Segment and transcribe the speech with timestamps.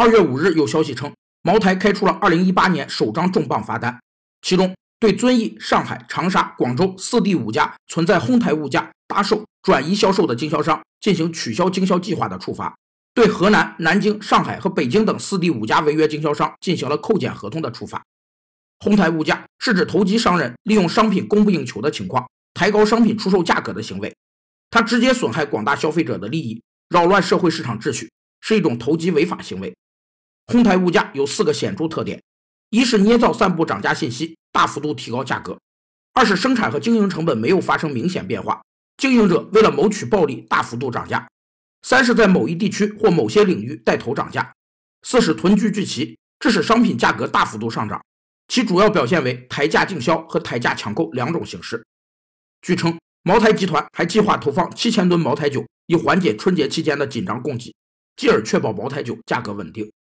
[0.00, 1.12] 二月五日有消息称，
[1.42, 4.00] 茅台开出了二零一八年首张重磅罚单，
[4.40, 12.74] 其中对遵义、上海、长沙、广州四地五家存在哄抬物价、搭售、转移销售的经销商进行取消经销计划的处罚；
[13.12, 18.02] 对河南、南京、上海和北京等四地五家违约经销商进行了扣减合同的处罚。
[18.78, 24.16] 哄抬物价是指投机商人利用商品供不应求的情况，抬高商品出售价格的行为，
[24.70, 28.10] 它直接损害广大消费者的利益，扰乱社会市场秩序，
[28.40, 29.70] 是一种投机违法行为。
[30.50, 32.20] 哄抬物价有四个显著特点：
[32.70, 35.56] 一是捏造散布涨价信息，大幅度提高价格；
[36.12, 38.60] 二是生产和经营成本没有发生明显变化，
[38.96, 41.24] 经营者为了谋取暴利，大幅度涨价；
[41.82, 44.42] 三是，在某一地区或某些领域带头涨价；
[45.02, 48.02] 四是囤积聚齐，致使商品价格大幅度上涨。
[48.48, 51.86] 其主要表现为抬价竞销和抬价抢购两种形式。
[52.60, 57.72] 据称，茅台集团还计划投放七千吨茅台酒，以缓解春节期间的紧张供给，
[58.16, 59.92] 继而确保茅台酒价格稳定。